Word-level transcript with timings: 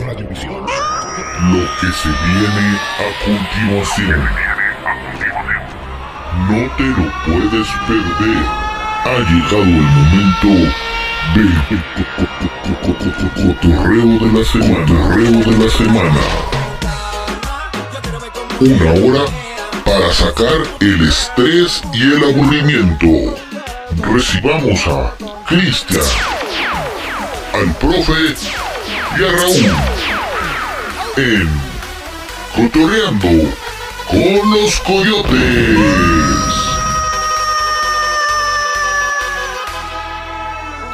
Lo 0.00 0.16
que 1.78 1.92
se 1.92 2.08
viene 2.08 2.66
a 2.96 3.08
continuación. 3.22 4.22
No 6.48 6.60
te 6.76 6.84
lo 6.84 7.06
puedes 7.26 7.68
perder. 7.86 8.42
Ha 9.04 9.18
llegado 9.28 9.62
el 9.62 9.84
momento 9.98 10.50
del 11.34 11.52
cotorreo 13.44 14.10
de 14.20 14.28
la 14.38 14.44
semana. 14.44 14.98
De 15.16 15.52
la 15.58 15.68
semana. 15.70 16.22
Una 18.60 18.90
hora 18.92 19.24
para 19.84 20.08
sacar 20.14 20.58
el 20.80 21.08
estrés 21.08 21.82
y 21.92 22.02
el 22.02 22.24
aburrimiento. 22.24 23.34
Recibamos 24.14 24.86
a 24.86 25.14
Cristian, 25.46 26.04
al 27.52 27.74
profe 27.74 28.69
y 29.18 29.24
a 29.24 29.32
Raúl 29.32 29.76
en 31.16 31.48
Cotorreando 32.54 33.28
con 34.08 34.50
los 34.52 34.80
Coyotes. 34.80 35.78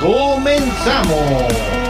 ¡Comenzamos! 0.00 1.85